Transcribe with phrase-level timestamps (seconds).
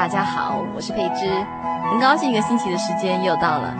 [0.00, 1.28] 大家好，我是佩芝，
[1.90, 3.76] 很高兴一个星期的时间又到了。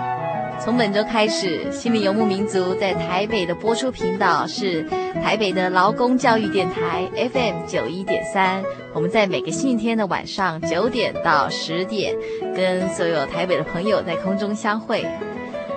[0.62, 4.82] 从本周开始，心灵游牧民族在台北的播出频道是
[5.24, 8.62] 台北的劳工教育电台 FM 九一点三。
[8.92, 12.14] 我们在每个星期天的晚上九点到十点，
[12.54, 15.06] 跟所有台北的朋友在空中相会。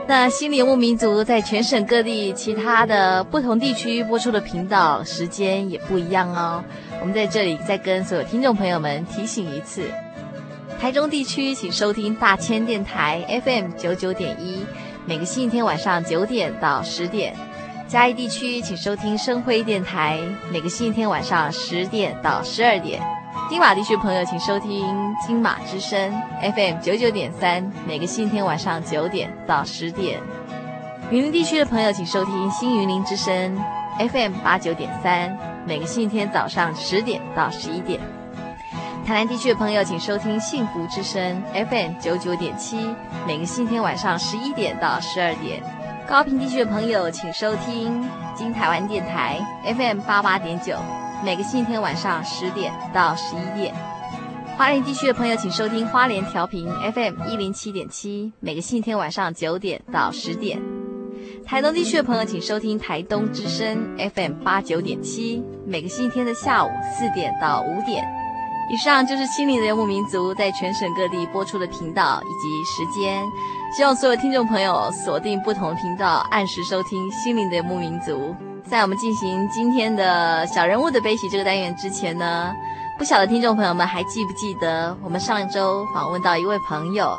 [0.08, 6.62] 那心灵游牧民族在全省各地其他的不同地区播出的频道时间也不一样哦。
[7.00, 9.84] 我们在这里再跟所有听众朋友们提醒一次：
[10.84, 14.66] 台中地区请收听大千电台 FM 九九点一，
[15.06, 17.34] 每个星期天晚上九点到十点；
[17.88, 20.20] 嘉义地区请收听生辉电台，
[20.52, 23.02] 每个星期天晚上十点到十二点。
[23.50, 24.86] 金马地区朋友，请收听
[25.26, 26.22] 金马之声
[26.54, 30.20] FM 九九点三，每个星期天晚上九点到十点。
[31.10, 33.58] 云林地区的朋友，请收听新云林之声
[34.00, 35.34] FM 八九点三，
[35.66, 38.02] 每个星期天早上十点到十一点。
[39.06, 42.78] 台南地区的朋友，请收听幸福之声 FM 九九点七，
[43.28, 45.62] 每个星期天晚上十一点到十二点。
[46.08, 48.02] 高屏地区的朋友，请收听
[48.34, 50.78] 金台湾电台 FM 八八点九。
[51.22, 53.76] 每个星期天晚上十点到十一点，
[54.58, 58.32] 花莲地区的朋友请收听花莲调频 FM 一零七点七。
[58.40, 60.62] 每个星期天晚上九点到十点，
[61.46, 65.44] 台东地区的朋友请收听台东之声 FM 八九点七。
[65.68, 68.23] 每个星期天的下午四点到五点。
[68.74, 73.24] 以上就是心灵的游牧民族在全省各地播出的频道以及时间。
[73.78, 78.36] 希望所有听众朋友锁定不同频道，按时收听心灵的游牧民族。
[78.66, 82.52] 在我们进行今天的小人物的悲喜这个单元之前呢，
[82.98, 87.16] 不晓得听众朋友们还记不记得我们上周访问到一位朋友，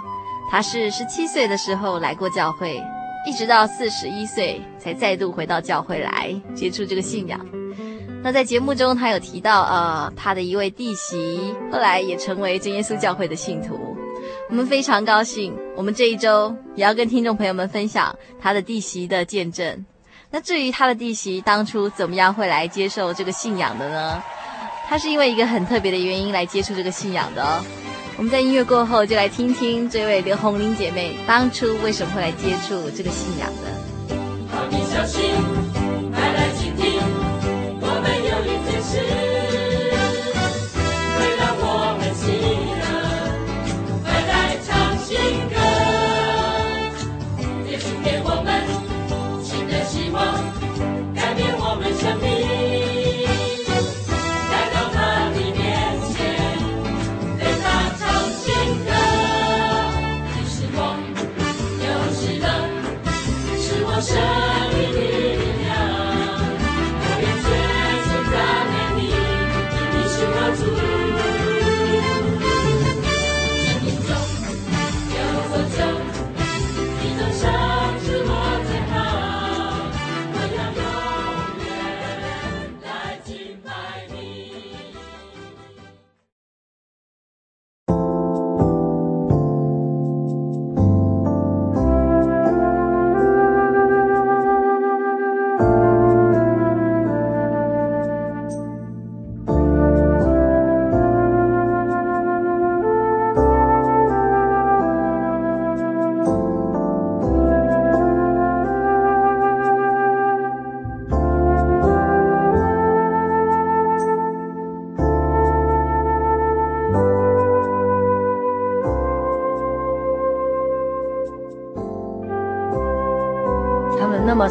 [0.51, 2.83] 他是十七岁的时候来过教会，
[3.29, 7.39] 一直到四十一岁才再度回到教会来接触这个信仰。
[8.25, 13.95] 那在节目中他有提到，呃，他的一位弟媳后来也成为真耶稣教会的信徒，
[14.49, 15.55] 我们非常高兴。
[15.77, 19.85] 我们这一周也要跟听众朋友们分享他的弟媳的见证。
[20.31, 24.23] 那至于他的弟媳当初怎么样会来接受这个信仰的呢？
[24.89, 27.63] 他是因为一个很特别的原因来接触这个信仰的哦。
[28.17, 33.65] 我们在音乐过后就来听听这位刘红玲姐妹当初为什么会来接触这个信仰的。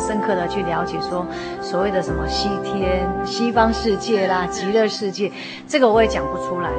[0.06, 1.26] 深刻的去了解说
[1.62, 5.32] 所谓的什么西天、西方世界啦、极乐世界，
[5.68, 6.70] 这个我也讲不出来。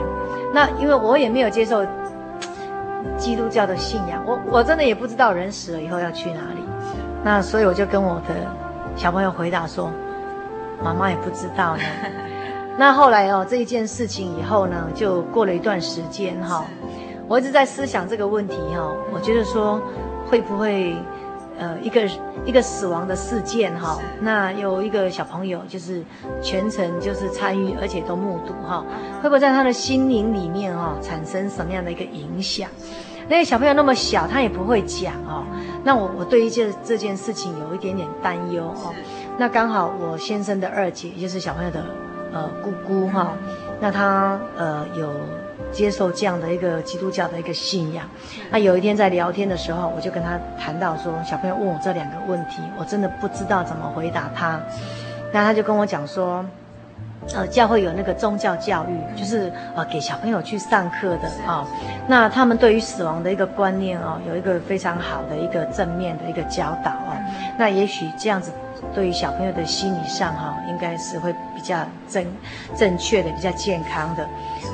[0.52, 1.84] 那因为我也没有接受
[3.18, 6.62] 基督教的信仰，我我真的也不知道人死了以后要去哪里。
[7.22, 8.34] 那所以我就跟我的
[8.96, 9.90] 小朋友回答说
[10.82, 11.82] ：“妈妈也不知道呢。
[12.76, 16.64] ”那后来哦，这一件事情以后呢，就过了一段时间哈，
[17.28, 18.92] 我一直在思想这个问题哈。
[19.12, 19.80] 我觉得说，
[20.28, 20.94] 会不会
[21.58, 22.08] 呃一个
[22.44, 26.02] 一个死亡的事件哈，那有一个小朋友就是
[26.42, 28.84] 全程就是参与，而且都目睹哈，
[29.22, 32.68] 会不会在他的心灵里面哈产生什么样的一个影响？
[33.28, 35.44] 那个小朋友那么小，他也不会讲哦。
[35.82, 38.94] 那我我对于这这件事情有一点点担忧哦。
[39.38, 41.84] 那刚好我先生的二姐，也就是小朋友的。
[42.32, 43.32] 呃，姑姑哈，
[43.80, 45.08] 那她呃有
[45.74, 48.08] 接受这样的一个基督教的一个信仰。
[48.50, 54.60] 那有一天在聊天的时候，我就跟他谈到说，小朋友问我这两个问题，我真的不知道怎么回答他。
[55.32, 56.44] 那他就跟我讲说，
[57.34, 61.66] 呃，教会有那个宗教教育，就是呃给小朋友去上课的啊、哦。
[62.06, 67.16] 那他们对于死亡的一个观念哦，有一个非常好的一个正面的一个教导哦。
[67.58, 68.52] 那也许这样子。
[68.94, 72.24] 对于小朋友的心理上哈，应该是会比较正
[72.76, 74.28] 正确的、比较健康的。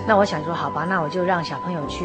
[0.07, 2.05] 那我想说，好吧，那我就让小朋友去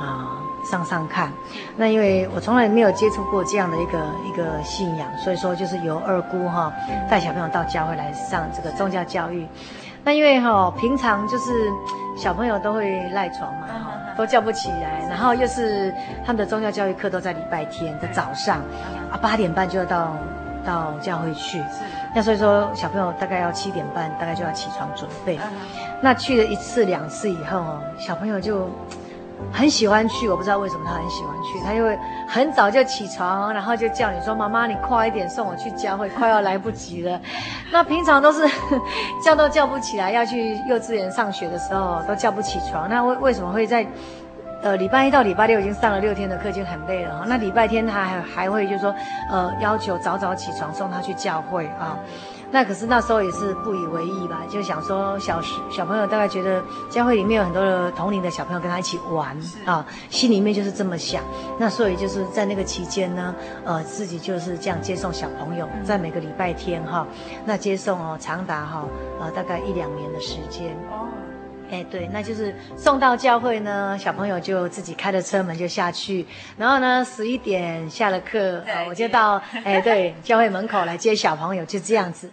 [0.00, 1.32] 啊上上看。
[1.76, 6.72] 那因为我从来没有接触过这样的一个一个信仰，所以说就是由二姑哈
[7.10, 9.46] 带小朋友到教会来上这个宗教教育。
[10.04, 11.70] 那因为哈平常就是
[12.16, 13.66] 小朋友都会赖床嘛，
[14.16, 15.92] 都叫不起来，然后又是
[16.24, 18.58] 他们的宗教教育课都在礼拜天的早上
[19.10, 20.16] 啊八点半就要到。
[20.64, 21.64] 到教会去，是
[22.14, 25.36] 那所以说小朋友大概要七点半，大概就要起床准备。
[26.02, 28.68] 嗯、那去了一次两次以后哦，小朋友就
[29.52, 37.20] 很喜欢去，我不知道为什么他很喜欢去，他就会很早就起床，然后就叫你说：“妈妈，你快一点送我去教会，快要来不及了。
[37.72, 38.46] ”那平常都是
[39.24, 42.88] 叫都叫不起来，要去幼稚园上学的时候都叫不起床。
[42.88, 43.86] 那为为什么会在？
[44.64, 47.24] 呃，礼拜一到礼拜六已经上了六天的课，已经很累了哈。
[47.26, 48.94] 那礼拜天他还还会就是说，
[49.28, 51.98] 呃，要求早早起床送他去教会啊。
[52.52, 59.34] 那可是那时候也是不以为意吧，就想说小时小朋友大概觉得教会里面有很多的同龄的小朋友跟他一起玩
[59.64, 61.24] 啊，心里面就是这么想。
[61.58, 63.34] 那所以就是在那个期间呢，
[63.64, 67.06] 呃，自己就是这样接送小朋友，在每个礼拜天哈，
[67.46, 68.84] 那接送哦，长达哈
[69.18, 71.08] 呃大概一两年的时间哦。
[71.70, 76.26] 哎，对，那就是送到教会呢，小朋友就自己开着车门就下去，
[76.58, 82.30] 然后呢，十一点下了课，呃，我就到哎，对，教会门口来接小朋友，就这样子。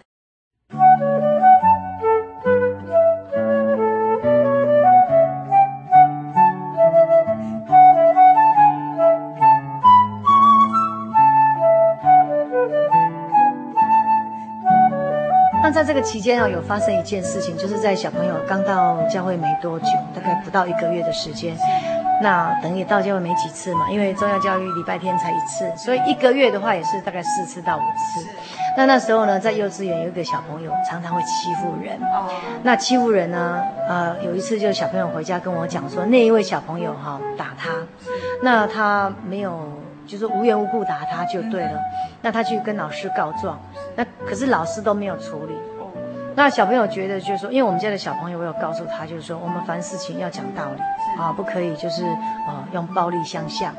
[15.71, 21.55] 在这个期间啊，有发生一件事情，就是在小朋友刚到教会没多久，大概不到一个月的时间，
[22.21, 28.27] 那等于到教会没几次嘛，因为宗教教育礼拜天才一次，所以一个月的话也是大概四次到五次。
[28.79, 32.31] 那那时候呢，在幼稚园有一个小朋友常常会欺负人，哦。
[32.63, 37.71] 那欺负人呢，呃，有一次就小朋友回家跟我讲说，那一位小朋友哈打他，
[38.41, 39.69] 那他没有
[40.07, 41.77] 就是无缘无故打他就对了，
[42.21, 43.59] 那他去跟老师告状，
[43.98, 45.53] 那可是老师都没有处理。
[46.33, 50.81] 那小朋友觉得就是说，因为我们家的小朋友，我有告诉他，就是说我们凡事情要讲道理
[51.21, 52.05] 啊，不可以就是
[52.48, 53.75] 呃用暴力相向。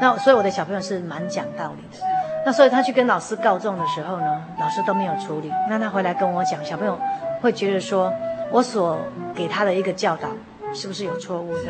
[0.00, 2.11] 那所以我的小朋友是蛮讲道理的。
[2.44, 5.50] 那所以他去跟老师告状的时候呢，老师都没有处理。
[5.68, 6.98] 那他回来跟我讲，小朋友
[7.40, 8.12] 会觉得说，
[8.50, 8.98] 我所
[9.34, 10.28] 给他的一个教导
[10.74, 11.64] 是不是有错误的？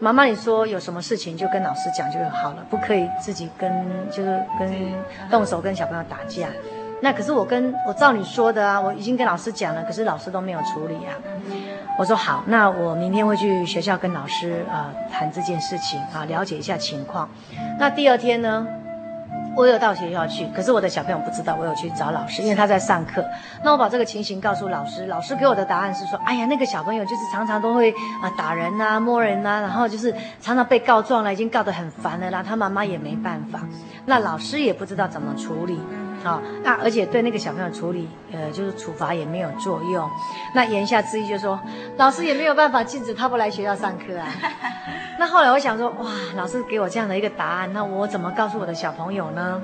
[0.00, 4.68] 妈妈，你说有什么事情就跟老师讲就好了，不可以自己跟就是跟
[5.30, 6.48] 动手跟小朋友打架。
[7.02, 11.12] 那可是我跟我照你说的啊，我已经跟老师讲了，可是老师都没有处理啊。
[11.98, 17.28] 我说好，那我明天会去学校跟老师啊、谈这件事情啊，了解一下情况。
[17.78, 18.66] 那第二天呢，
[19.56, 23.24] 我有到学校去，可是我的小朋友不知道我有去找老师，因为他在上课。
[23.64, 27.90] 那我把这个情形告诉老师，老师给我的答案是说，哎呀，那个小朋友就是常常都会
[28.22, 33.60] 啊打人呐、啊、摸人呐、啊，然后就是常常被告状了，已经告得很烦了啦，他妈妈也没办法，
[34.06, 35.80] 那老师也不知道怎么处理。
[36.22, 40.08] 好、哦，那而且对那个小朋友处理，呃，就是处罚也没有作用。
[40.54, 41.58] 那言下之意就是说，
[41.96, 44.28] 老师也没有办法禁止他不来学校上课啊。
[45.18, 49.60] 那后来我想说，哇，老师给我这样的一个答案，那我怎么告诉我的小朋友呢？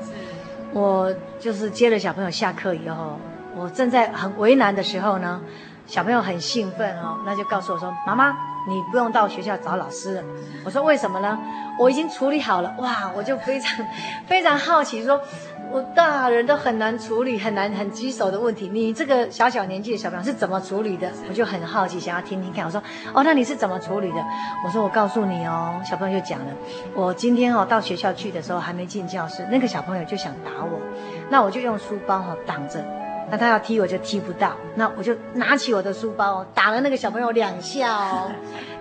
[0.73, 3.19] 我就是接了小朋友下课以后，
[3.55, 5.41] 我正在很为难的时候呢，
[5.87, 8.31] 小朋友很兴奋哦，那就告诉我说，妈妈，
[8.67, 10.23] 你不用到学校找老师了。
[10.65, 11.39] 我说为什么呢？
[11.79, 12.75] 我已经处理好了。
[12.79, 13.87] 哇，我就非常
[14.27, 15.21] 非常好奇说。
[15.71, 18.69] 我大人都很难处理，很难很棘手的问题。
[18.73, 21.11] 你这个小小年纪的小朋友是怎么处理的？
[21.29, 22.65] 我就很好奇，想要听听看。
[22.65, 22.83] 我说，
[23.13, 24.25] 哦，那你是怎么处理的？
[24.65, 25.81] 我说，我告诉你哦。
[25.85, 26.47] 小朋友就讲了，
[26.95, 30.81] 我今天哦到学校去的时候，还没进教室，那个小朋友就想打我，
[31.29, 32.85] 那我就用书包哈挡着。
[33.31, 38.31] 那他要踢我就踢不到，那我就拿起我的书包打了那个小朋友两下哦。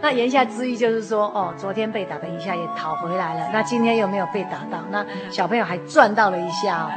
[0.01, 6.89] 那言下之意就是说，哦，昨天被打的一下也讨回来了，那今天又没有被打到，那小朋友还赚到了一下哦。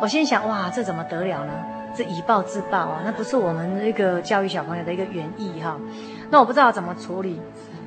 [0.00, 1.52] 我心想，哇，这怎么得了呢？
[1.96, 5.76] 这以暴制暴啊，那不是我们那个教育小朋友的一个原意哈。
[6.30, 7.40] 那我不知道怎么处理，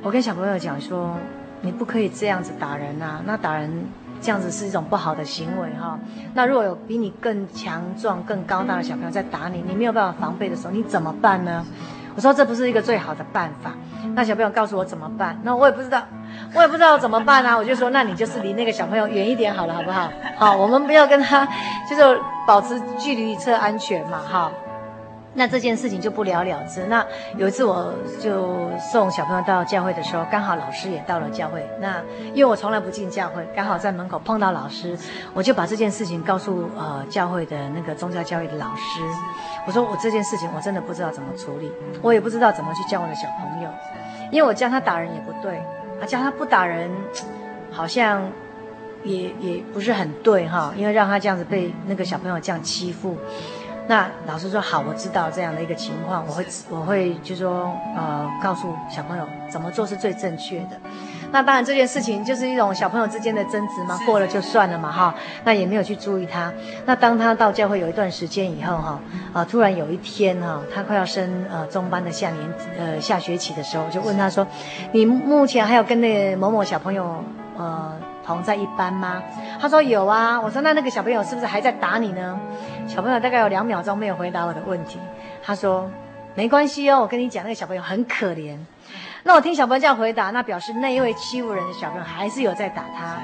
[0.03, 1.15] 我跟小朋友讲说，
[1.61, 3.87] 你不可以这样子打人呐，那打人。
[4.21, 5.99] 这样子是一种不好的行为哈。
[6.33, 11.65] 那如果有比你更强壮、更高大的小朋友在打你，你没有办法防备的时候，你怎么办呢？
[12.15, 13.71] 我说这不是一个最好的办法。
[14.15, 15.37] 那小朋友告诉我怎么办？
[15.43, 16.01] 那我也不知道，
[16.53, 17.57] 我也不知道怎么办啊。
[17.57, 20.09] 我就说，那你就是离那个小朋友远一点好了，好不好？
[20.37, 21.45] 好，我们不要跟他，
[21.89, 24.49] 就是保持距离以策安全嘛，哈。
[25.37, 26.85] 那这件事情就不了了之。
[26.85, 31.61] 那有一次，我就送小朋友到教会的时候，刚好老师也到了教会。
[31.81, 32.01] 那
[32.33, 34.97] 因为我从来不进教会，刚好在门口碰到老师，
[35.33, 39.01] 我就把这件事情告诉呃教会的那个宗教教育的老师。
[39.67, 41.69] 我说我这件事情我真的不知道怎么处理，
[42.01, 43.69] 我也不知道怎么去教我的小朋友，
[44.31, 45.57] 因为我教他打人也不对，
[46.01, 46.89] 啊教他不打人，
[47.71, 48.25] 好像
[49.03, 53.17] 也也不是很对哈，因为让他这样子被那个小朋友这样欺负。
[53.87, 60.71] 那老师说好，我知道这样的一个情况，我会我会就说呃告诉小朋友怎么做是最正确的。
[61.31, 65.13] 那当然这件事情就是一种小朋友之间的争执嘛，过了就算了嘛哈。
[65.43, 66.51] 那也没有去注意他。
[66.85, 68.99] 那当他到教会有一段时间以后哈，
[69.33, 74.47] 啊突然有一天哈，他快要升呃中班的下年呃下学期的时候，就问他说
[74.93, 77.23] ：“你目前还有跟那某某小朋友
[77.57, 77.93] 呃？”
[78.25, 79.21] 同在一班吗？
[79.61, 80.41] 他说有啊。
[80.41, 82.39] 我说那那个小朋友是不是还在打你呢？
[82.87, 84.99] 小朋友大概有两秒钟没有回答我的问题。
[85.43, 85.89] 他说
[86.33, 88.57] 没关系哦，我跟你讲，那个小朋友很可怜。
[89.23, 93.17] 那我听小朋友这样回答，那表示那一位欺负人的小朋友还是有在打他。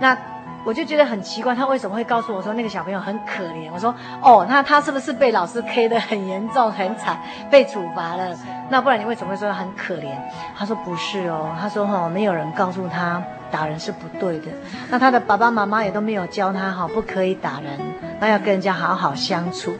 [0.00, 0.16] 那。
[0.64, 3.70] 我就觉得很奇怪，他为什么会告诉我说那个小朋友很可怜？
[3.72, 8.36] 我说哦，那他是不是被老师 K 得很严重、很惨，被处罚了？
[8.68, 10.14] 那不然你为什么会说他很可怜？
[10.56, 14.46] 他说不是哦，他说哈、哦，没有人告诉他打人是不对的，
[14.90, 17.78] 那他的爸爸妈妈也都没有教他哈，不可以打人，
[18.20, 19.72] 那要跟人家好好相处，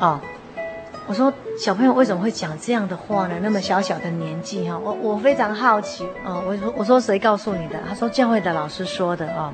[0.00, 0.20] 哦。
[1.12, 3.34] 我说小朋友为什么会讲这样的话呢？
[3.42, 6.40] 那么小小的年纪哈，我我非常好奇啊。
[6.46, 7.78] 我说我说谁告诉你的？
[7.86, 9.52] 他说教会的老师说的啊。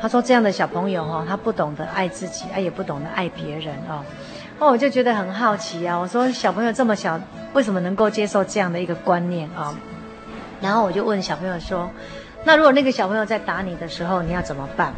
[0.00, 4.04] 他说这样的小朋友哈，他不懂得爱自己，他也不懂得爱别人啊。
[4.60, 5.98] 哦，我就觉得很好奇啊。
[5.98, 7.18] 我说小朋友这么小，
[7.54, 9.74] 为什么能够接受这样的一个观念啊？
[10.60, 11.90] 然后我就问小朋友说，
[12.44, 14.92] 那如果那个小朋友在打你的时候，你要怎么办？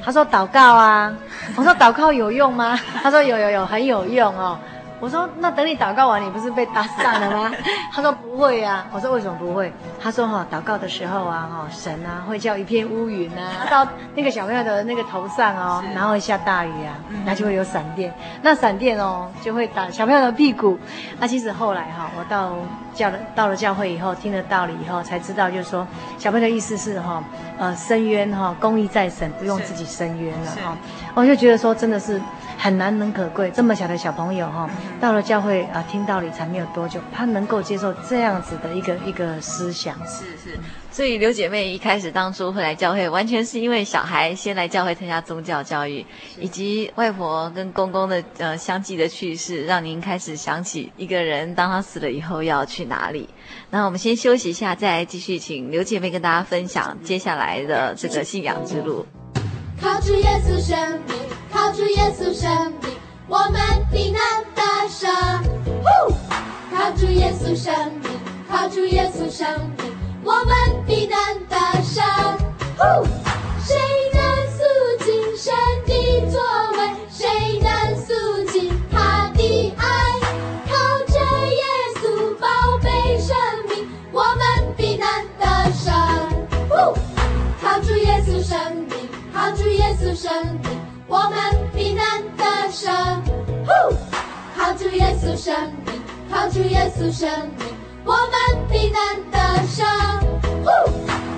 [0.00, 1.12] 他说祷告啊。
[1.56, 2.78] 我说祷告有用吗？
[3.02, 4.56] 他说有有有，很有用哦。
[4.98, 7.52] 我说那等你祷告完，你不是被打散了吗？
[7.92, 8.86] 他说不会呀、啊。
[8.92, 9.72] 我说为什么不会？
[10.00, 16.94] 他说哈、哦，祷告的时候啊，哈，神啊会叫一片乌云啊 到那个小朋友的那个头上哦，然后会下大雨啊，
[17.26, 20.78] 那就会有闪电，那闪电哦就会打小朋友的屁股。
[21.20, 22.52] 那其实后来哈，我到
[22.96, 25.86] 教了到了教会以后，听了道理以后，才知道就是说
[26.18, 27.22] 小朋友的意思是哈，
[27.58, 30.76] 呃，伸冤哈，公义在神，不用自己伸冤了哈。
[31.14, 32.20] 我就觉得说真的是。
[32.58, 39.94] 很难能可贵，这么小的小朋友哈，到了教会啊，听道理才没有多久，他能够接受这样子的一个一个思想。
[40.06, 40.58] 是是，
[40.96, 46.02] 所以刘姐妹一开始当初会来教会，完全是因为小孩先来教会参加宗教教育，
[46.40, 53.28] 以及外婆跟公公的呃相继的去世，让您开始想起一个人，当他死了以后要去哪里。
[53.68, 59.04] 那我们先休息一下，再来继续请刘姐妹跟大家分享接下来的这个信仰之路。
[59.78, 61.14] 靠主耶稣生命，
[61.52, 62.90] 靠主耶稣生命，
[63.28, 63.60] 我们
[63.92, 64.18] 必能
[64.54, 65.12] 得胜。
[65.84, 66.14] 呼！
[66.74, 68.10] 靠主耶稣生命，
[68.48, 69.92] 靠主耶稣生命，
[70.26, 71.16] 我们必能
[71.48, 72.04] 得胜。
[72.76, 73.06] 呼！
[73.64, 73.76] 谁
[74.12, 74.58] 能肃
[75.04, 75.54] 静神
[75.86, 76.40] 的作
[76.72, 76.78] 为？
[77.08, 77.70] 谁能
[78.04, 78.12] 肃
[78.50, 79.86] 静他的爱？
[80.66, 80.74] 靠
[81.06, 81.14] 着
[81.46, 81.62] 耶
[81.94, 82.48] 稣宝
[82.82, 83.36] 贝生
[83.68, 85.06] 命，我们必能
[85.38, 85.94] 得胜。
[86.68, 86.98] 呼！
[87.62, 89.08] 靠主耶稣生命。
[89.32, 90.32] 靠主耶稣生
[90.64, 92.04] 命，我们必能
[92.36, 92.92] 得胜。
[93.64, 93.94] 呼！
[94.58, 95.54] 靠主耶稣生
[95.84, 97.68] 命，靠主耶稣生命，
[98.06, 99.84] 我们必能得胜。
[100.64, 100.70] 呼！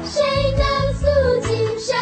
[0.05, 0.23] 谁
[0.57, 1.07] 能肃
[1.47, 1.95] 静神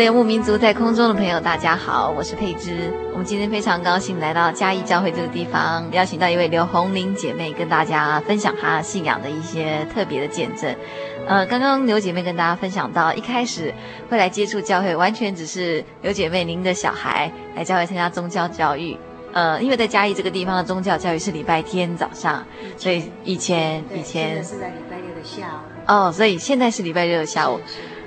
[0.00, 2.90] 的游牧民族，在空中的朋友，大家好，我是佩芝。
[3.12, 10.74] 我们今天非常高兴来到嘉义教会这个地方，邀请到一位刘红玲姐妹，跟大家分享她信仰的一些特别的见证。
[11.26, 13.74] 呃，刚刚刘姐妹跟大家分享到，一开始
[14.08, 18.96] 会来接触教会，完全只是刘姐妹您的小孩来教会参加宗教教育。
[19.34, 22.42] 呃，因为在嘉义这个地方的宗教教育是礼拜天早上，
[22.78, 25.82] 所以以前以前是在礼拜六的下午。
[25.86, 27.60] 哦，所以现在是礼拜六的下午。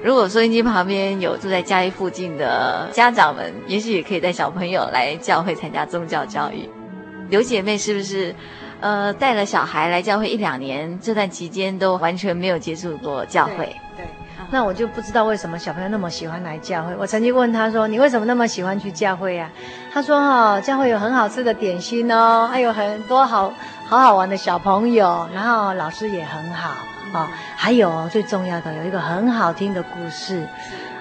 [0.03, 6.69] 如果收音机旁边有住在嘉义附近的家长们，也许也可以带小朋友来教会参加宗教教育。
[7.29, 8.35] 刘姐妹是不是，
[8.81, 13.73] 呃，带了小孩来教会一两年，这段期间都完全没有接触过教会？
[13.95, 14.05] 对，
[14.51, 16.93] 那我就不知道为什么小朋友那么喜欢来教会。
[16.99, 19.49] 我曾经问他说：“你为什么那么喜欢去教会呀？”
[19.93, 23.53] 他说：“哦，教会有很好吃的点心哦，还有很多好
[23.87, 26.71] 好好玩的小朋友，然后老师也很好。”
[27.13, 30.47] 哦，还有最重要的有一个很好听的故事，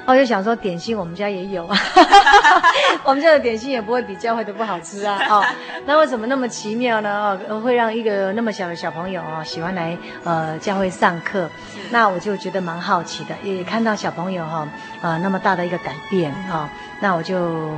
[0.04, 1.76] 我就想说点心我们家也有啊，
[3.02, 5.18] 我们家的点心也不会比教会的不好吃啊。
[5.30, 5.42] 哦，
[5.86, 7.40] 那为什么那么奇妙呢？
[7.48, 11.48] 哦，会让一个那么小的小朋友哦喜欢来呃教会上课，
[11.90, 14.68] 那我就觉得蛮好奇的，也看到小朋友哈
[15.00, 16.68] 呃那么大的一个改变啊，
[17.00, 17.72] 那我就。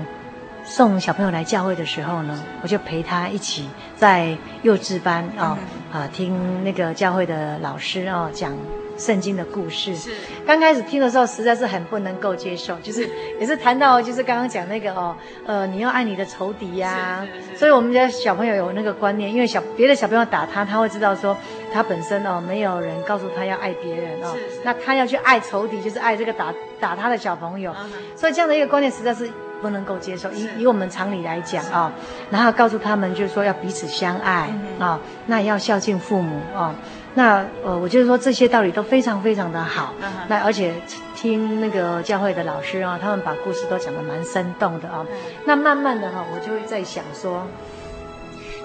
[0.64, 5.58] 送小朋友来教会的时候呢，我就陪他一起在幼稚班啊
[5.92, 8.50] 啊听那个教会的老师哦讲
[8.96, 9.94] 圣经的故事。
[9.94, 10.10] 是。
[10.46, 15.14] 刚开始听的时候，实在是很不能够接受，就是也是谈到就是刚刚讲那个哦，
[15.46, 17.26] 呃，你要爱你的仇敌呀。
[17.56, 21.36] 所以我们家小朋友有那个观念，因为小别的小朋友打他，他会知道说
[21.72, 27.74] 他本身哦没有人告诉他要爱别人哦，那他要去爱仇敌，就是爱这个打打他的小朋友。
[28.16, 29.30] 所以这样的一个观念实在是。
[29.62, 31.92] 不能够接受，以以我们常理来讲啊、哦，
[32.30, 36.74] 然后告诉他们就是说要彼此相爱啊、嗯哦，那也要孝敬父母啊、哦，
[37.14, 40.74] 那呃，我就是说这些道理都非常非常的好，嗯、那而且
[41.14, 45.06] 听那个教会的老师啊、哦，他们把故事都讲得蛮生动的啊、哦，
[45.46, 47.46] 那慢慢的哈、哦，我就会在想说。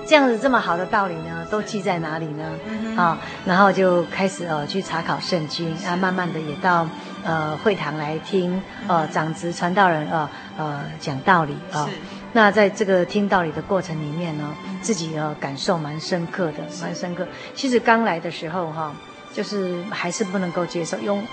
[0.10, 2.52] 这样子这么好的道理呢，都记在哪里呢？
[2.98, 6.90] 啊、然后就开始呃去查考圣经啊，慢慢的也到
[7.24, 11.90] 呃会堂来听呃长执传道人呃呃讲道理啊、哦。
[12.34, 17.28] 那在这个听道理的过程里面呢，自己呃感受蛮深刻的，蛮深刻。
[17.54, 18.92] 其实刚来的时候哈、哦，
[19.32, 21.24] 就是还是不能够接受用。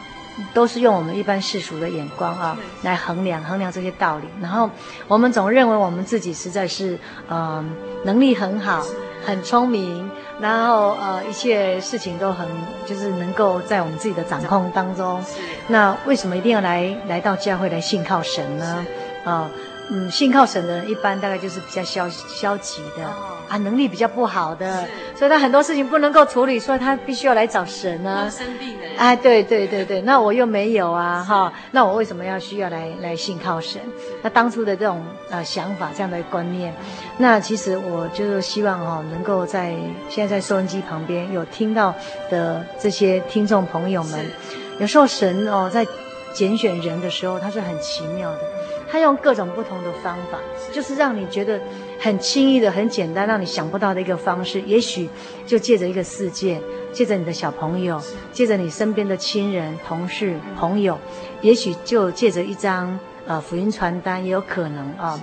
[0.53, 4.69] 都是用我们一般世俗的眼光啊来衡量衡量这些道理，然后
[5.09, 6.95] 我们总认为我们自己实在是
[7.29, 7.65] 嗯、呃、
[8.05, 8.85] 能力很好，
[9.25, 12.47] 很聪明，然后呃一切事情都很
[12.85, 15.23] 就是能够在我们自己的掌控当中。
[15.69, 18.87] 那为什么一定要来来到教会来信靠神呢？
[19.25, 19.49] 啊
[19.91, 23.05] 嗯，信靠神的人一般大概就是比较消消极的。
[23.49, 28.29] 啊，能力比较不好的，所以他很多事情不能够处理，所以他必须要来找神呢。
[28.29, 28.97] 生病的人。
[28.97, 33.81] 哎，对对对对， 那我又没有啊，哈，那我为什么要需要来来信靠神？
[34.21, 36.75] 那当初的这种呃想法，这样的观念，
[37.19, 39.77] 那其实我就是希望哈、哦，能够在
[40.09, 41.95] 现在在收音机旁边有听到
[42.29, 44.27] 的这些听众朋友们，
[44.81, 45.87] 有时候神哦在
[46.35, 48.41] 拣选人的时候，他是很奇妙的，
[48.91, 50.39] 他用各种不同的方法，
[50.73, 51.61] 就是让你觉得。
[51.99, 55.09] 很轻易的、很简单，让你想不到的一个方式，也许
[55.47, 56.61] 就借着一个事件，
[56.93, 57.99] 借着你的小朋友，
[58.33, 60.99] 借着你身边的亲人、同事、朋友，
[61.41, 65.21] 也许就借着一张呃福音传单，也有可能啊、哦。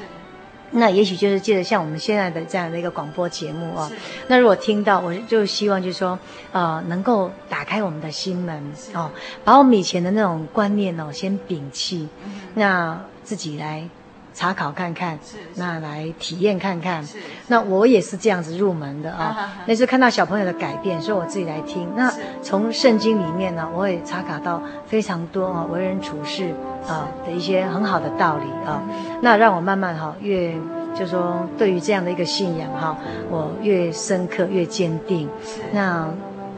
[0.71, 3.91] 那也许就是借着像我们现在的这样的一个广播节目啊、哦。
[4.27, 6.17] 那如果听到，我就希望就是说，
[6.51, 9.11] 呃，能够打开我们的心门哦，
[9.45, 12.09] 把我们以前的那种观念哦先摒弃，
[12.55, 13.87] 那自己来。
[14.35, 15.19] 查考看看，
[15.57, 17.05] 那来体验看看。
[17.49, 19.53] 那我也是这样子入门的啊。
[19.67, 21.87] 那是看到小朋友的改变，所以我自己来听。
[21.95, 26.51] 那从圣经里面呢，我也查考到非常多啊，为人处事
[26.87, 28.81] 啊的一些很好的道理啊。
[29.21, 30.55] 那让我慢慢哈越，
[30.95, 32.97] 就说对于这样的一个信仰哈，
[33.29, 35.29] 我越深刻越坚定。
[35.71, 36.09] 那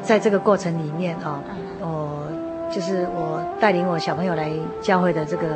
[0.01, 1.41] 在这个过程里面啊，
[1.81, 2.25] 我
[2.73, 4.49] 就是我带领我小朋友来
[4.81, 5.47] 教会的这个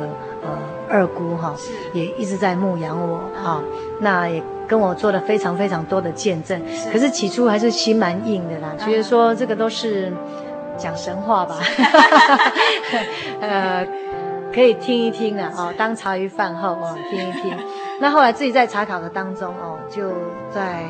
[0.42, 0.58] 呃。
[0.90, 1.54] 二姑哈，
[1.92, 3.62] 也一直在牧养我哈，
[4.00, 6.60] 那也跟我做了非常非常多的见证。
[6.92, 10.12] 可是起初还是心蛮硬的啦，觉得说这个都是
[10.76, 11.56] 讲神话吧，
[13.40, 13.86] 呃，
[14.52, 17.56] 可以听一听啊，哦，当茶余饭后哦听一听。
[18.00, 20.10] 那后来自己在查考的当中哦，就
[20.50, 20.84] 在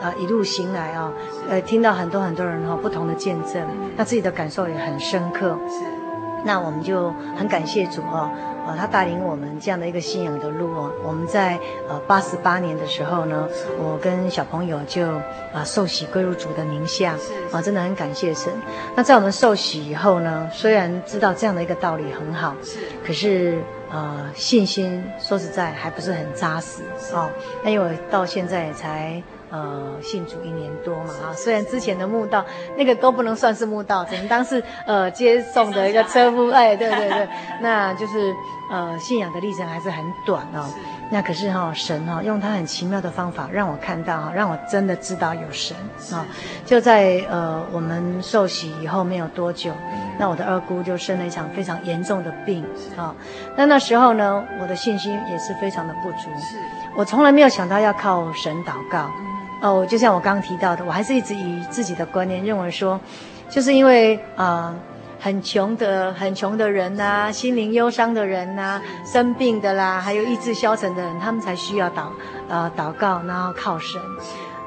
[0.00, 1.12] 呃一路行来啊，
[1.48, 3.62] 呃听到很多很多人哈不同的见证，
[3.96, 5.56] 那自己的感受也很深刻。
[5.68, 5.97] 是。
[6.44, 8.30] 那我们就很感谢主哦。
[8.66, 10.92] 啊，他带领我们这样的一个信仰的路哦。
[11.02, 13.48] 我们在呃八十八年的时候呢，
[13.78, 15.06] 我跟小朋友就
[15.54, 17.16] 啊受洗归入主的名下，
[17.50, 18.52] 啊，真的很感谢神。
[18.94, 23.58] 那在我们受洗以后呢，虽然知道这样的一个道理很好，是，可是
[23.90, 26.82] 呃信心说实在还不是很扎实
[27.14, 27.30] 哦。
[27.64, 29.22] 那因为我到现在才。
[29.50, 32.44] 呃，信主一年多嘛，哈，虽然之前的墓道
[32.76, 37.28] 那个都不能算是墓道，只能当是呃接送的一个车夫， 哎，对对对，
[37.60, 38.34] 那就是
[38.70, 40.68] 呃信仰的历程还是很短哦。
[41.10, 45.74] 那可是哈、哦，神哈、哦、用他很奇妙的方法让我看到哈，让我真的知道有神
[46.12, 46.26] 啊、哦。
[46.66, 49.72] 就在呃我们受洗以后没有多久，
[50.18, 52.62] 那我的二姑就生了一场非常严重的病
[52.94, 53.14] 啊、哦。
[53.56, 56.28] 那那时候呢，我的信心也是非常的不足，
[56.94, 59.10] 我从来没有想到要靠神祷告。
[59.60, 62.98] 哦，就像我刚刚提到的，我还是一直以自己的观念认为说，
[63.50, 64.76] 就是因为啊、呃，
[65.18, 72.04] 很穷的、很穷的人呐、啊，心灵忧伤的人呐、啊，生病的啦，还有意志消沉的人，他们才需要祷
[72.48, 74.00] 呃祷告，然后靠神。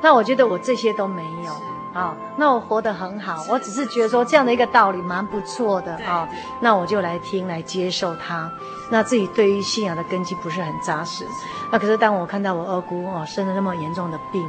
[0.02, 1.52] 那我觉得我这些都没有
[1.94, 6.28] 啊、哦，那我活得很好，我只是觉得说这样的一个道理蛮不错的啊、哦，
[6.62, 8.52] 那我就来听来接受它。
[8.90, 11.26] 那自己对于信仰的根基不是很扎实，
[11.72, 14.46] 那可是当我看到我二姑哦生了那么严重的病，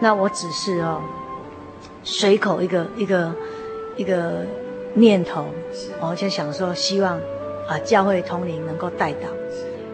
[0.00, 1.00] 那我只是哦
[2.04, 3.34] 随口一个一个
[3.96, 4.44] 一个
[4.94, 5.46] 念头，
[6.00, 7.18] 我就想说希望
[7.66, 9.26] 啊教会通灵能够代祷，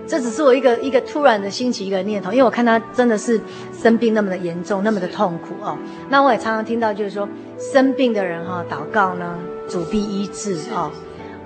[0.06, 3.40] 这只是我一个一个突然的兴起一个念头，因为我看他真的是
[3.72, 5.76] 生病那么的严重，那么的痛苦哦。
[6.08, 9.38] 那我也常常听到就是说生病的人哈祷告呢，
[9.68, 10.90] 主必医治哦。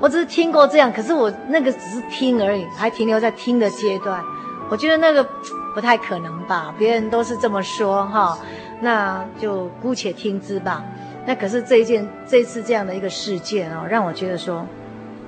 [0.00, 4.22] 我只是听过这样，可是我那个只是听而已，还停留在听的阶段。
[4.68, 5.26] 我觉得那个
[5.74, 8.38] 不太可能吧，别人都是这么说哈，
[8.80, 10.84] 那就姑且听之吧。
[11.26, 14.66] 那可是这一件这次这样的一个事件哦，让我觉得说，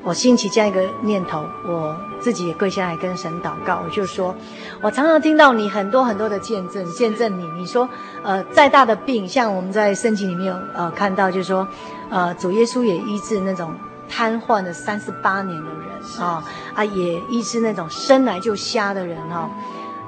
[0.03, 4.35] 我兴起这样一个念头，我自己也跪下来跟神祷告，我就说，
[4.81, 7.89] 我常常听到你很多很多的见证，见证你，你说
[8.23, 11.67] 呃再大的病，像我们在圣经里面有呃看到，就是说
[12.09, 13.75] 呃主耶稣也医治那种。
[14.13, 16.43] 瘫痪了三十八年的人啊
[16.75, 19.49] 啊，也医治那种生来就瞎的人哦。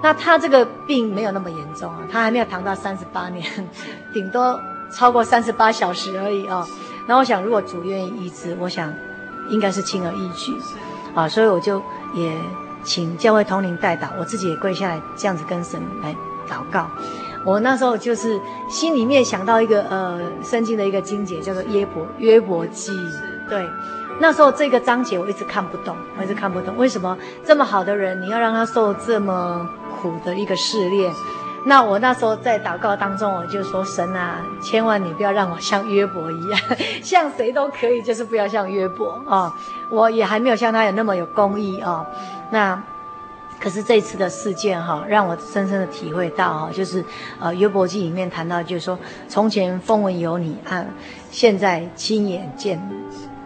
[0.02, 3.46] 那他这个病没有那么严重啊，他还没有躺到三十八年，
[4.12, 4.60] 顶多
[4.92, 6.66] 超过三十八小时而已哦。
[7.06, 8.92] 那我想，如果主愿意医治，我想
[9.48, 10.54] 应该是轻而易举
[11.14, 11.28] 啊。
[11.28, 11.82] 所以我就
[12.14, 12.36] 也
[12.84, 16.14] 请教会同灵代祷，我自己也跪下来这样子跟神来
[16.48, 16.88] 祷告。
[17.44, 22.92] 我那时候就是心里面想到一个呃圣经的一个经节，叫做耶伯约伯记。
[23.48, 23.68] 对，
[24.20, 29.68] 那时候这个章节我一直看不懂，我一直看不懂为什么这么好的人，你要让他受这么
[30.00, 31.12] 苦的一个试炼？
[31.64, 36.60] 那我那时候在祷告当中，我就说：神啊，千万你不要让我像约伯一样，
[37.02, 39.54] 像谁都可以，就是不要像约伯啊、
[39.90, 42.06] 我也还没有像他有那么有公义啊、哦。
[42.50, 42.82] 那
[43.60, 47.04] 可是这次的事件哈、哦，让我深深的体会到哈，就是
[47.38, 48.98] 呃约伯记里面谈到，就是说
[49.28, 50.84] 从前风闻有你啊，
[51.30, 52.80] 现在亲眼见。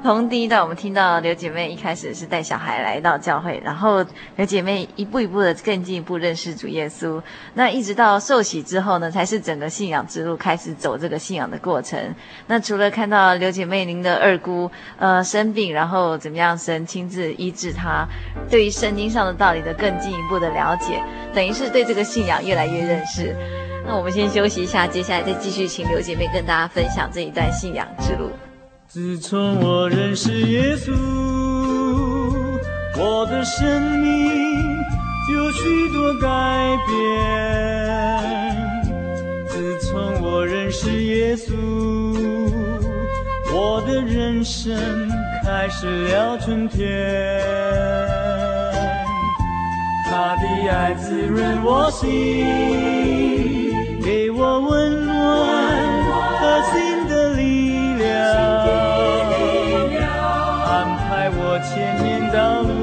[0.07, 7.21] 从第一段，我们听到刘姐妹一开始是带小孩来到教会，然后刘姐妹一步一步的更进一步认识主耶稣。
[7.55, 11.99] 那一直到受洗之后呢，才是整个信仰之路开始走这个信仰的过程。
[12.47, 18.07] 那除了看到刘姐妹您的二姑呃生病，然后怎么样神亲自医治她，
[18.49, 21.03] 对于圣经上的道理的更进一步的了解，
[21.35, 23.35] 等于是对这个信仰越来越认识。
[23.85, 28.31] 那我们先休息一下，接下来再继续请刘姐妹跟大家分享这一段信仰之路。
[28.97, 30.91] 自从我认识耶稣，
[32.97, 34.33] 我的生命
[35.35, 36.97] 有许多改变。
[39.49, 41.53] 自从我认识耶稣，
[43.53, 44.75] 我的人生
[45.45, 46.89] 开始了春天。
[50.09, 52.09] 他的爱滋润我心，
[54.03, 55.56] 给我温暖
[61.61, 62.76] 千年等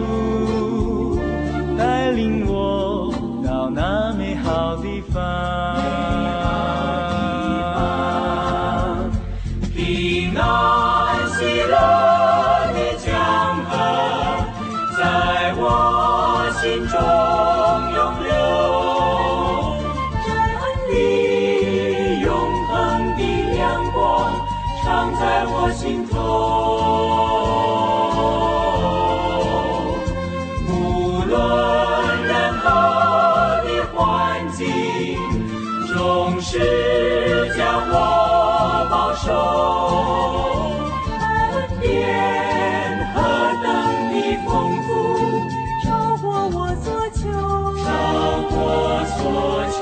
[49.33, 49.65] 所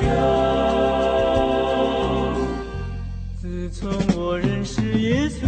[3.38, 5.46] 自从我认识耶稣，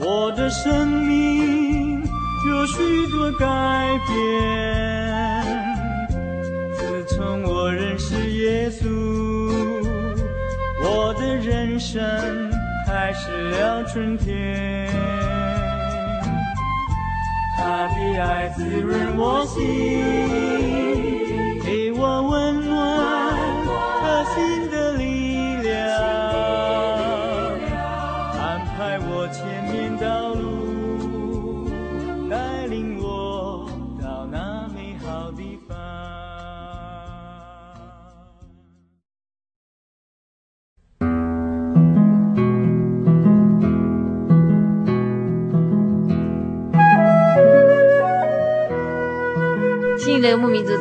[0.00, 2.02] 我的生命
[2.48, 3.46] 有许多改
[4.08, 4.10] 变。
[6.74, 8.82] 自从我认识耶稣，
[10.82, 12.02] 我的人生
[12.84, 14.90] 开始了春天。
[17.56, 19.60] 他的爱滋润我心，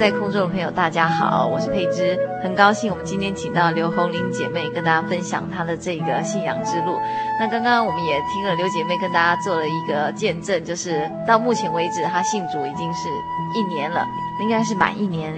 [0.01, 6.99] 在空中的朋友，大家好，我是佩芝，很高兴我们今天请到刘红玲姐妹跟大家分享她的这个信仰之路。
[7.39, 13.09] 那刚刚我们也听了刘姐妹跟大家做了一个见证，就是到目前为止她信主已经是
[13.53, 14.03] 一年了，
[14.41, 15.31] 应该是满一年。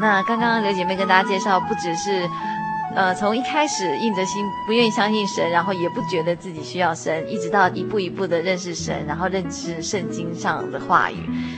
[0.00, 2.28] 那刚刚刘姐妹跟大家介绍，不只是。
[2.94, 11.16] 呃，从一开始硬着心不愿意相信神，然后也不觉得自己需要神，一直到一步一步的认识神，然后认识圣经上的话语。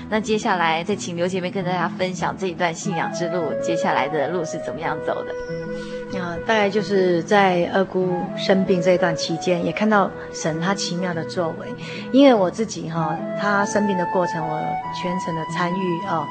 [0.09, 6.21] 那接下来再请刘姐妹跟大家分享这一段信仰之路，接下来的路是怎么样走的？
[6.21, 11.67] 啊，大概就是在二姑生病这一段期间，也看到神他奇妙的作为。
[12.13, 14.61] 因为我自己哈，他生病的过程我
[14.95, 16.25] 全程的参与啊，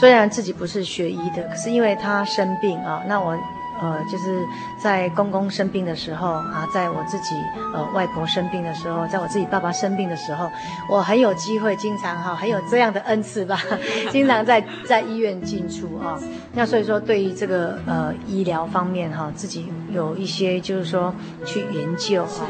[0.00, 3.38] 虽然自己不是学医的，可是因为他生病啊，那我。
[3.80, 4.44] 呃，就是
[4.82, 7.34] 在公公生病的时候啊，在我自己
[7.74, 10.50] 呃外婆生病的时候，在我自己爸爸生病的时候，
[10.90, 13.60] 我很有机会，经常哈，很有这样的恩赐吧，
[14.10, 16.18] 经常在在医院进出啊。
[16.52, 21.14] 那所以说，对于这个呃医疗方面哈，自己有一些就是说
[21.44, 22.46] 去研究哈，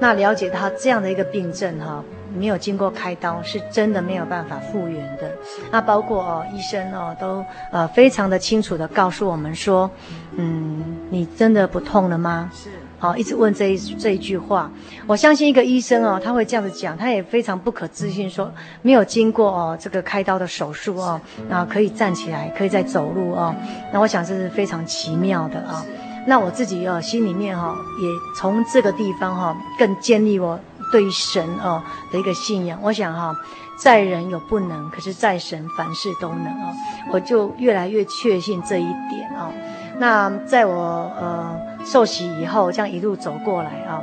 [0.00, 2.02] 那了解他这样的一个病症哈。
[2.36, 5.30] 没有经过开刀，是真的没有办法复原的。
[5.70, 9.90] 那包括哦，医生哦，都呃非常的清楚的告诉我们说，
[10.36, 12.50] 嗯，你真的不痛了吗？
[12.54, 12.70] 是。
[12.98, 14.70] 好，一直问这一这一句话。
[15.08, 18.48] 我相信一个医生哦，他会这样子讲，他也非常不可置信说，
[18.80, 23.52] 没有经过哦这个开刀的手术哦，那可以站起来，可以再走路哦。
[23.92, 25.84] 那我想这是非常奇妙的啊。
[26.28, 30.56] 那我自己哦心里面哈，也从这个地方哈，更建立我。
[30.92, 33.34] 对于神哦的一个信仰，我想哈，
[33.76, 36.72] 在人有不能，可是在神凡事都能哦，
[37.10, 39.50] 我就越来越确信这一点哦。
[39.98, 44.00] 那在我呃受洗以后，这样一路走过来啊。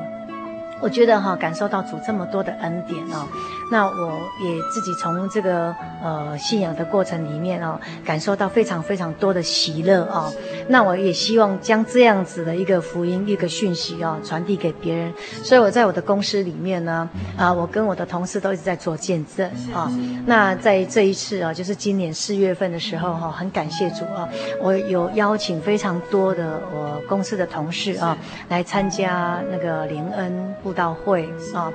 [0.81, 3.27] 我觉得哈，感受到主这么多的恩典哦，
[3.71, 10.31] 那我也自己从这个呃信仰的过程里面啊，感受到非常非常多的喜乐啊。
[10.67, 15.13] 那我也希望将这样子的一个福音、一个讯息啊，传递给别人。
[15.43, 19.91] 所以我在我的公司里面呢，啊，我跟我的同事都一直在做见证啊。
[20.25, 24.27] 那在这一次啊，就是今年四月份的时候哈，很感谢主啊，
[24.61, 28.17] 我有邀请非常多的我公司的同事啊，
[28.49, 30.39] 来参加那个灵恩。
[30.61, 31.71] 布道会啊，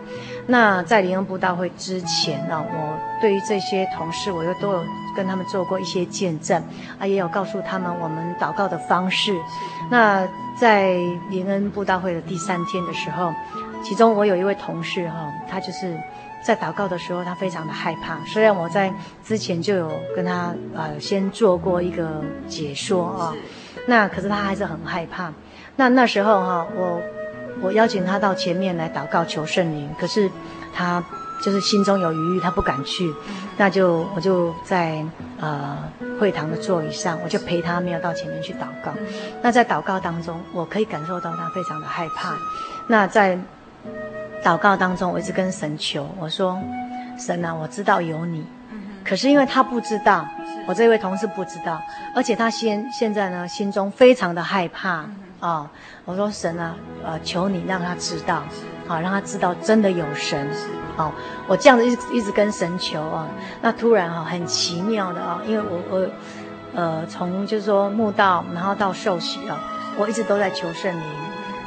[0.46, 4.84] 那在灵恩布道会之前呢，我对于这些同事，我又都有
[5.16, 6.62] 跟他们做过一些见证
[6.98, 9.34] 啊，也有告诉他们我们祷告的方式。
[9.90, 10.28] 那
[10.60, 10.92] 在
[11.30, 13.32] 灵恩布道会的第三天的时候，
[13.82, 15.98] 其中我有一位同事哈，他就是
[16.44, 18.18] 在祷告的时候，他非常的害怕。
[18.26, 18.92] 虽然我在
[19.24, 23.34] 之前就有跟他呃先做过一个解说啊，
[23.88, 25.32] 那可是他还是很害怕。
[25.76, 27.00] 那那时候哈，我。
[27.60, 30.30] 我邀请他到前面来祷告求圣灵，可是
[30.72, 31.02] 他
[31.42, 33.12] 就是心中有余，他不敢去。
[33.56, 35.04] 那就我就在
[35.40, 35.78] 呃
[36.18, 38.92] 会堂的座椅上，我就陪他没有到前面去祷告。
[39.42, 42.34] 那在祷告当中，我可以感受到他非常的害怕。
[42.88, 43.38] 那在
[44.42, 46.58] 祷告当中，我一直跟神求，我说：
[47.18, 48.44] 神啊，我知道有你，
[49.04, 50.26] 可是因为他不知道，
[50.66, 51.80] 我这位同事不知道，
[52.14, 55.06] 而且他现现在呢心中非常的害怕。
[55.46, 55.70] 啊、
[56.06, 58.42] 我说神啊，呃，求你让他知道，
[58.86, 60.48] 好、让他知道真的有神，
[60.96, 61.12] 好、哦，
[61.46, 63.28] 我这样子一直一直跟神求啊，
[63.60, 66.08] 那突然哈、哦，很奇妙的啊、哦，因为我我，
[66.74, 69.60] 呃，从就是说墓道，然后到受洗啊，
[69.98, 71.04] 我一直都在求圣灵，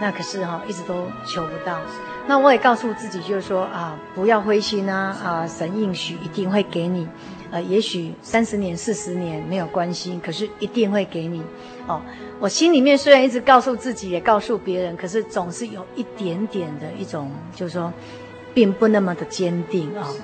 [0.01, 1.77] 那可是哈、哦，一直都求不到，
[2.25, 7.07] 那我也告诉自己就是说啊，不要灰心啊，啊，神应许一定会给你。
[7.49, 11.41] 呃，也许三十年、四十年没有关系，可是一定会给你。
[11.87, 12.01] 哦，
[12.39, 17.91] 我心里面虽然一直告诉自己，也告诉别人，可是总是有一点点的一种，就是说，
[18.53, 20.15] 并不那么的坚定啊、哦。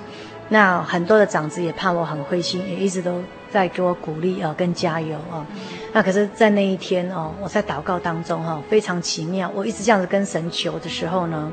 [0.50, 5.46] 那很多的长子也怕我很灰心，也一直都在给我鼓励啊、呃，跟加油啊、哦。
[5.94, 9.50] 那可是，在那一天哦，我在祷告当中哈、哦，非常奇妙。
[9.54, 11.50] 我一直这样子跟神求的时候呢，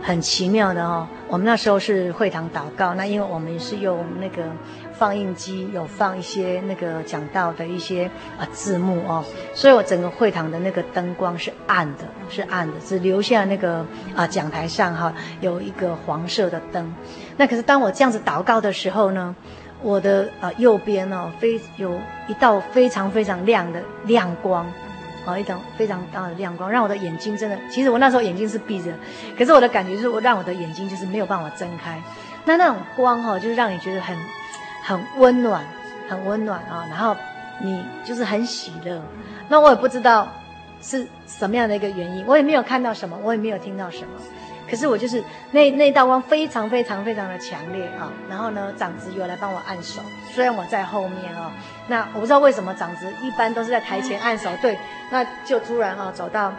[0.00, 1.06] 很奇妙的哦。
[1.28, 4.44] 我们那时候是会堂祷告，那因为我们是用那个。
[4.92, 9.24] 放映机有放一些那个讲道的一些啊字幕哦，
[9.54, 16.94] 所以我整个会堂的那个灯光是暗的，是暗的，只留下那个啊讲台上哈有一个黄色的灯。
[17.36, 19.34] 那可是当我这样子祷告的时候呢，
[19.82, 24.70] 我的啊右边呢非有一道非常非常亮的亮光，
[25.24, 28.92] 啊一道非常大的亮光，让我的眼睛真的，其实我那时候眼睛是闭着，
[29.36, 32.00] 可是我的感觉就是我让我的眼睛就是没有办法睁开。
[32.44, 34.16] 那那种光哈，就是让你觉得很。
[34.82, 35.64] 很温暖，
[36.08, 36.84] 很温暖啊！
[36.90, 37.16] 然后
[37.60, 39.00] 你就是很喜乐，
[39.48, 40.28] 那我也不知道
[40.82, 44.08] 是什么样的一个原因，我也没有看到什么，我也没有听到什么，
[44.68, 48.10] 可是我就是那那道光非常非常非常的强烈啊！
[48.28, 51.52] 然后呢，长子有来帮我按手，虽然我在后面啊，
[51.88, 54.78] 那我不知道为什么长子一般都是在台前按手，对，
[55.10, 56.52] 那就突然啊走到。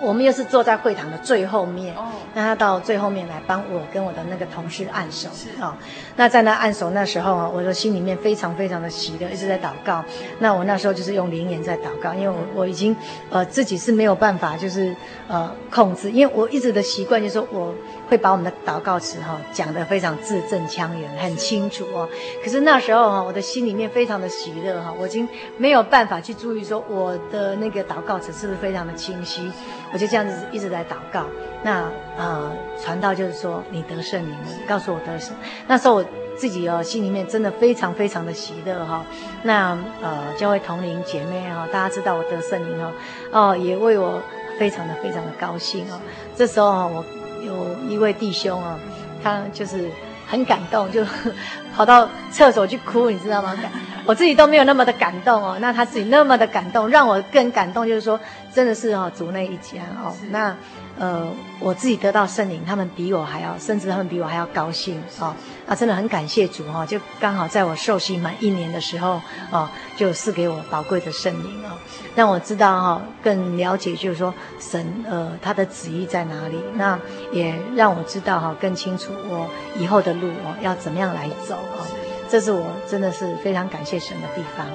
[0.00, 5.74] 我们又是坐在会堂的最后面，哦那他到最后面来帮我跟我的那个同事按手是、哦。
[6.16, 10.04] 那在那按手那时候啊，我的心里面非常非常的喜乐，一直在祷告。
[10.38, 12.96] 那我那时候就是用灵言在祷告，因为我我已经
[13.30, 14.94] 呃自己是没有办法就是
[15.26, 17.74] 呃控制，因为我一直的习惯就是说我
[18.08, 22.08] 会把我们的祷告词哈讲得非常字正腔圆，很清楚哦。
[22.42, 29.50] 可是那时候哈，我的心里面非常的喜乐哈，我已经没有办法去注意说我的那个祷告词是不是非常的清晰。
[29.92, 31.24] 我就这样子一直在祷告，
[31.62, 31.84] 那
[32.16, 32.50] 呃
[32.82, 35.34] 传道就是说你得圣灵了，告诉我得圣。
[35.66, 36.04] 那时候我
[36.36, 39.04] 自己哦心里面真的非常非常的喜乐哈、
[39.42, 42.92] 那呃教会同龄姐妹哈、大家知道我得圣灵哦，
[43.32, 44.22] 哦也为我
[44.58, 46.00] 非常的非常的高兴哦。
[46.36, 47.04] 这时候我
[47.48, 48.78] 有一位弟兄啊、
[49.22, 49.90] 他就是
[50.26, 51.04] 很感动，就
[51.74, 53.56] 跑到厕所去哭，你知道吗？
[54.06, 58.18] 我自己都没有那么的感动哦，那他自己那么的感动，让我更感动，就是说。
[58.50, 60.12] 真的是哦，族内一家哦。
[60.30, 60.56] 那
[60.98, 61.26] 呃，
[61.60, 65.34] 我自己得到圣灵，他们比我还要，甚至他们比我还要高兴哦。
[65.66, 71.76] 啊，真的很感谢主哈、哦，就刚好在我受洗满一年的时候哦，就赐给我宝贵的圣灵哦，
[72.14, 76.58] 让我知道哈、哦，更了解就是说神呃他的旨意在哪里。
[76.74, 76.98] 那
[77.32, 81.86] 也让我知道哈、哦，更清楚我以后的路哦要怎么样来走哦。
[82.30, 84.66] 这是我真的是非常感谢神的地方。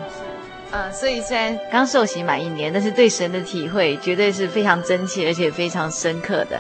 [0.73, 6.59] 呃，所以虽然刚受洗满一年，但是对神的体会绝对是非常真切，而且非常深刻的。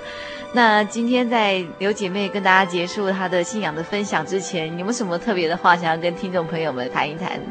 [0.53, 7.41] 那今天在刘姐妹跟大家结束她的信仰的分享之前，有没有什么特别的话想要跟听众朋友们谈一谈？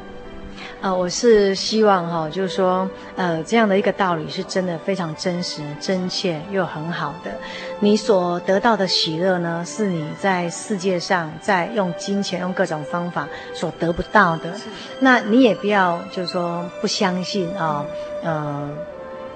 [0.82, 7.30] 呃，我是希望哈、哦，就是说，呃，这样的一个道理是真的非常真实、真切又很好的。
[7.78, 14.52] 你所得到的喜乐呢，是你在世界上在用金钱、用各种方法所得不到的。
[14.98, 17.86] 那你也不要就是说不相信啊、哦，
[18.24, 18.70] 呃，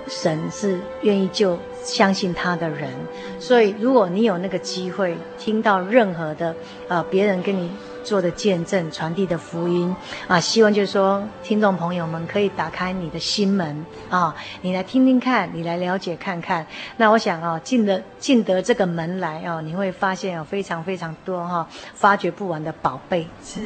[0.09, 2.91] 神是愿意救相信他的人。
[3.39, 6.57] 所以，如果你有那个机会听到任何的
[6.89, 7.71] 呃别人跟你。
[8.07, 9.95] 做的见证，传递的福音
[10.29, 14.33] 啊，希望就是说，听众朋友们可以打开你的心门啊，
[14.63, 16.65] 你来听听看，你来了解看看。
[16.97, 23.27] 那我想啊，进得进得这个门来啊，你会发现有非常非常多哈、啊，发掘不完的宝贝。
[23.45, 23.61] 是，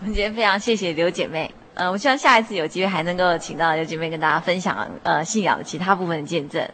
[0.00, 6.66] 我们今天非常谢谢刘姐妹，呃，我希望下一次有机会还能够请到刘姐妹跟大家分享呃信仰的其他部分的见证。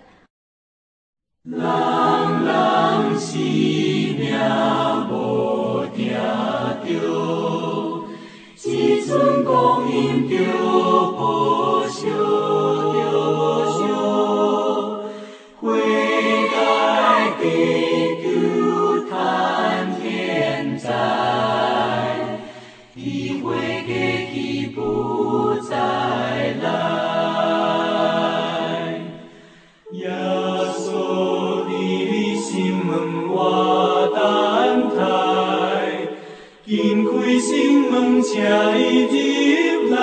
[1.42, 3.18] 人人
[9.08, 10.36] 一寸光阴就
[11.16, 11.67] 破
[37.28, 39.98] 开心门，请你进来。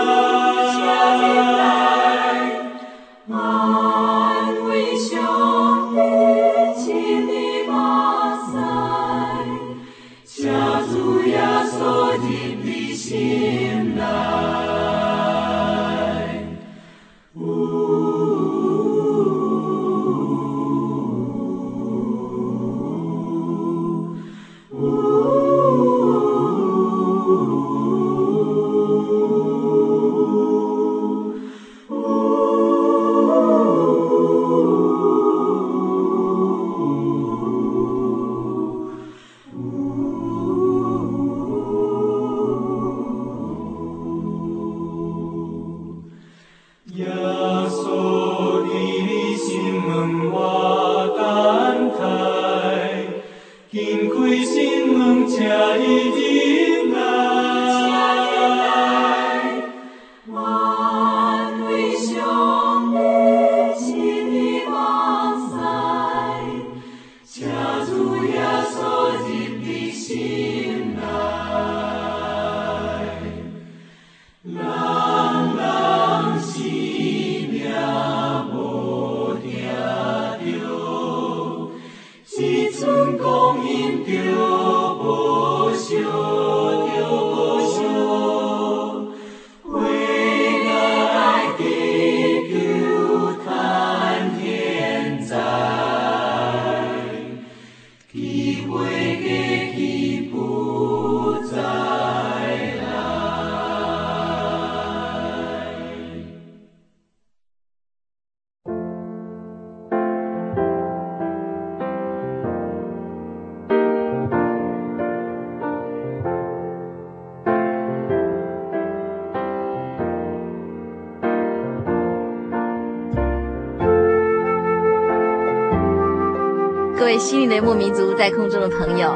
[127.56, 129.14] 游牧民族在空中的朋友，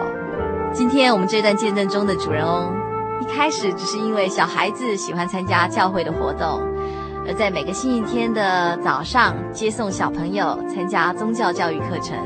[0.72, 2.74] 今天我们这段见证中的主人翁，
[3.22, 6.62] 一开始只是因为小孩子喜欢参加教会的活动，
[7.28, 12.18] 而在每个星期天的早上接送小朋友参加宗教教育课程。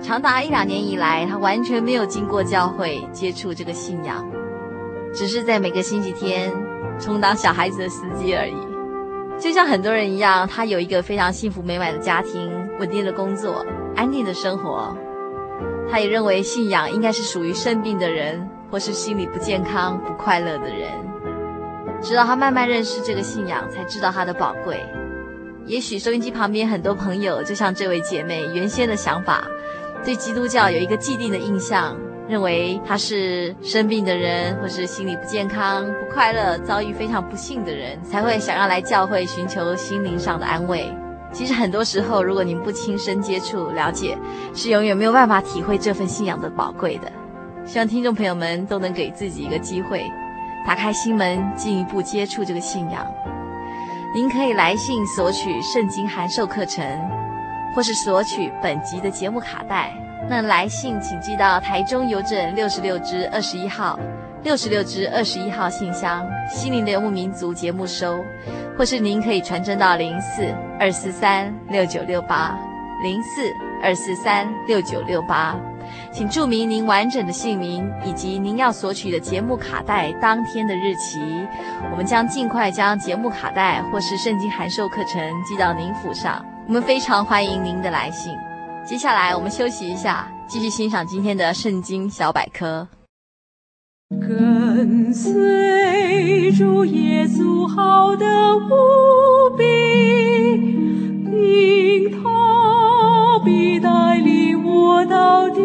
[0.00, 4.26] 长达一两年以来，他完全没有经过教会接触这个信仰，
[5.12, 6.50] 只是在每个星期天
[6.98, 8.54] 充当小孩子的司机而已。
[9.38, 14.96] 就像很多人一样，他有一个非常幸福美满的家庭，稳定的工作，安定的生活。
[15.90, 20.88] 他也认为信仰应该是属于生病的人，或是心理不健康、不快乐的人。
[22.00, 24.80] 直到他慢慢认识这个信仰，才知道它的宝贵。
[25.66, 29.44] 也许收音机旁边很多朋友，就像这位姐妹原先的想法。
[30.02, 31.94] 对基督教有一个既定的印象，
[32.26, 40.90] 认为他是生病的人，或是心理不健康、不快乐、遭遇非常不幸的人，才会想要来教会寻求心灵上的安慰。
[41.32, 44.18] 其实很多时候，如果您不亲身接触、了解，
[44.54, 47.10] 是永远没有办法体会这份信仰的宝贵的。
[47.64, 50.10] 希望听众朋友们都能给自己一个机会，
[50.66, 53.06] 打开心门，进一步接触这个信仰。
[54.14, 56.84] 您可以来信索取圣经函授课程。
[57.72, 59.94] 或是索取本集的节目卡带，
[60.28, 63.96] 那来信请寄到台中邮政六十六支二十一号，
[64.42, 68.24] 六十六支二十一号信箱，心灵的游牧民族节目收，
[68.76, 70.42] 或是您可以传真到零四
[70.78, 72.58] 二四三六九六八，
[73.02, 73.42] 零四
[73.82, 75.54] 二四三六九六八，
[76.10, 81.20] 请注明您完整的姓名以及您要索取的节目卡带当天的日期，
[81.90, 86.42] 我们将尽快将节目卡带或是圣经函授课程寄到您府上。
[86.66, 88.32] 我们非常欢迎您的来信。
[88.86, 92.88] 接下来，我们休息一下，继续欣赏今天的圣经小百科。
[94.18, 99.62] 跟随主耶稣，好得无比，
[101.30, 105.60] 因他必带领我到底。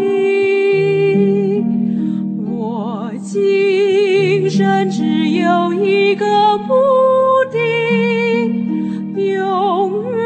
[2.46, 6.76] 我今生只有一个目
[7.52, 7.58] 的，
[9.24, 10.25] 永远。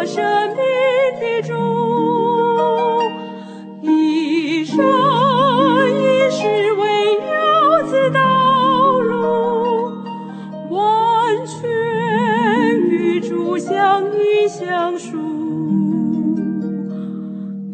[0.00, 0.24] 我生
[0.56, 0.64] 命
[1.20, 1.52] 的主，
[3.82, 6.38] 一生一世
[6.72, 6.82] 为
[7.20, 7.28] 要
[7.86, 8.18] 此道
[9.02, 9.92] 路，
[10.70, 10.80] 完
[11.44, 11.52] 全
[12.88, 15.18] 与主相依相属。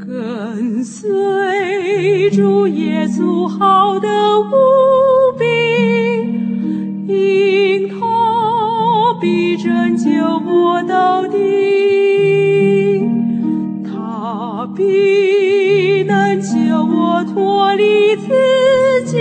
[0.04, 4.08] 跟随主耶稣，好得
[4.40, 4.50] 无
[5.38, 5.44] 比，
[7.06, 10.10] 因他必拯救
[10.44, 11.38] 我到底，
[14.76, 16.50] 必能救
[16.84, 18.28] 我脱离自
[19.06, 19.16] 己，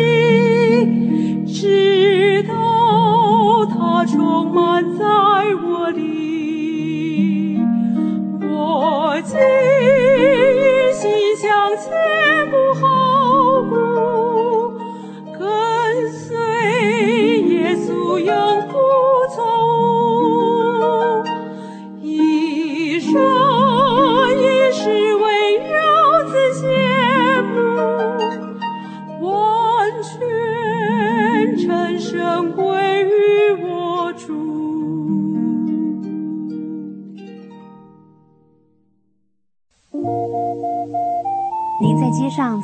[1.45, 5.05] 直到他充满在
[5.63, 7.57] 我里，
[8.41, 9.21] 我